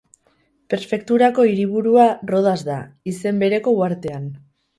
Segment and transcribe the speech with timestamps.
[0.73, 2.79] Prefekturako hiriburua Rodas da,
[3.13, 4.27] izen bereko uhartean.